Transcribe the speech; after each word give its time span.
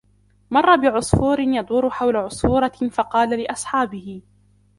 مَرَّ 0.51 0.75
بِعُصْفُورٍ 0.75 1.39
يَدُورُ 1.39 1.89
حَوْلَ 1.89 2.15
عُصْفُورَةٍ 2.17 2.89
فَقَالَ 2.91 3.39
لِأَصْحَابِهِ 3.43 4.21